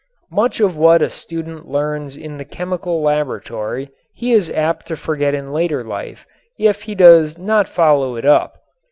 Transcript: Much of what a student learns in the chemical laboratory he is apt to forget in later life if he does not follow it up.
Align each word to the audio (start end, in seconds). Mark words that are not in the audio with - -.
Much 0.31 0.59
of 0.59 0.75
what 0.75 0.99
a 0.99 1.11
student 1.11 1.67
learns 1.69 2.17
in 2.17 2.37
the 2.37 2.43
chemical 2.43 3.03
laboratory 3.03 3.91
he 4.15 4.31
is 4.31 4.49
apt 4.49 4.87
to 4.87 4.97
forget 4.97 5.35
in 5.35 5.51
later 5.53 5.83
life 5.83 6.25
if 6.57 6.81
he 6.81 6.95
does 6.95 7.37
not 7.37 7.67
follow 7.69 8.15
it 8.15 8.25
up. 8.25 8.57